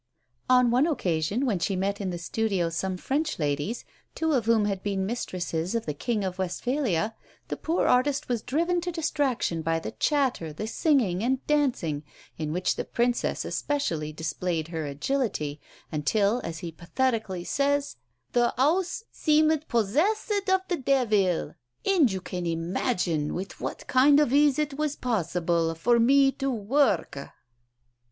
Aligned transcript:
On 0.49 0.71
one 0.71 0.87
occasion 0.87 1.45
when 1.45 1.59
she 1.59 1.75
met 1.75 2.01
in 2.01 2.09
the 2.09 2.17
studio 2.17 2.69
some 2.69 2.97
French 2.97 3.37
ladies, 3.37 3.85
two 4.15 4.33
of 4.33 4.45
whom 4.47 4.65
had 4.65 4.81
been 4.81 5.05
mistresses 5.05 5.75
of 5.75 5.85
the 5.85 5.93
King 5.93 6.23
of 6.23 6.39
Westphalia, 6.39 7.13
the 7.49 7.55
poor 7.55 7.85
artist 7.85 8.27
was 8.27 8.41
driven 8.41 8.81
to 8.81 8.91
distraction 8.91 9.61
by 9.61 9.77
the 9.77 9.91
chatter, 9.91 10.51
the 10.51 10.65
singing, 10.65 11.23
and 11.23 11.45
dancing, 11.45 12.01
in 12.35 12.51
which 12.51 12.77
the 12.77 12.83
Princess 12.83 13.45
especially 13.45 14.11
displayed 14.11 14.69
her 14.69 14.87
agility, 14.87 15.61
until, 15.91 16.41
as 16.43 16.57
he 16.57 16.71
pathetically 16.71 17.43
says, 17.43 17.97
"the 18.31 18.55
house 18.57 19.03
seemed 19.11 19.67
possessed 19.67 20.31
of 20.49 20.61
the 20.67 20.77
devil, 20.77 21.53
and 21.85 22.11
you 22.11 22.21
can 22.21 22.47
imagine 22.47 23.35
with 23.35 23.61
what 23.61 23.85
kind 23.85 24.19
of 24.19 24.33
ease 24.33 24.57
it 24.57 24.79
was 24.79 24.95
possible 24.95 25.75
for 25.75 25.99
me 25.99 26.31
to 26.31 26.49
work." 26.49 27.29